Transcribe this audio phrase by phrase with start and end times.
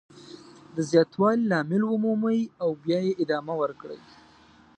[0.75, 3.99] د زیاتوالي لامل ومومئ او بیا یې ادامه ورکړئ.